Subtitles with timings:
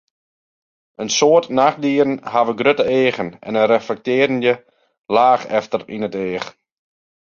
[1.01, 4.53] In soad nachtdieren hawwe grutte eagen en in reflektearjende
[5.15, 6.47] laach efter yn it each.